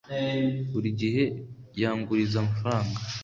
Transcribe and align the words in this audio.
buri 0.71 0.89
gihe 1.01 1.23
yanguriza 1.81 2.35
amafaranga 2.39 2.99